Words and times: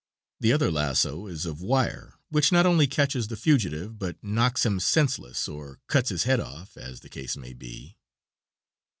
The 0.39 0.51
other 0.51 0.71
lasso 0.71 1.27
is 1.27 1.45
of 1.45 1.61
wire, 1.61 2.15
which 2.29 2.51
not 2.51 2.65
only 2.65 2.87
catches 2.87 3.27
the 3.27 3.37
fugitive, 3.37 3.99
but 3.99 4.17
knocks 4.23 4.65
him 4.65 4.79
senseless 4.79 5.47
or 5.47 5.79
cuts 5.85 6.09
his 6.09 6.23
head 6.23 6.39
off, 6.39 6.75
as 6.75 7.01
the 7.01 7.07
case 7.09 7.37
may 7.37 7.53
be. 7.53 7.97